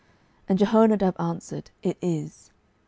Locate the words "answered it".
1.19-1.95